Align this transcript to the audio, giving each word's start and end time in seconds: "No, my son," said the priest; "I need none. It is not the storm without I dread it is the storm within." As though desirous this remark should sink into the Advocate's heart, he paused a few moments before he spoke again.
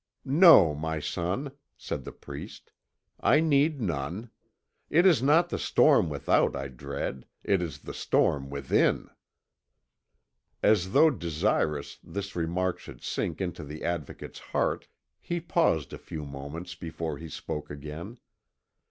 "No, 0.25 0.73
my 0.73 0.99
son," 0.99 1.51
said 1.77 2.05
the 2.05 2.11
priest; 2.11 2.71
"I 3.19 3.39
need 3.39 3.79
none. 3.79 4.31
It 4.89 5.05
is 5.05 5.21
not 5.21 5.49
the 5.49 5.59
storm 5.59 6.09
without 6.09 6.55
I 6.55 6.69
dread 6.69 7.27
it 7.43 7.61
is 7.61 7.81
the 7.81 7.93
storm 7.93 8.49
within." 8.49 9.11
As 10.63 10.93
though 10.93 11.11
desirous 11.11 11.99
this 12.03 12.35
remark 12.35 12.79
should 12.79 13.03
sink 13.03 13.39
into 13.41 13.63
the 13.63 13.83
Advocate's 13.83 14.39
heart, 14.39 14.87
he 15.19 15.39
paused 15.39 15.93
a 15.93 15.99
few 15.99 16.25
moments 16.25 16.73
before 16.73 17.19
he 17.19 17.29
spoke 17.29 17.69
again. 17.69 18.17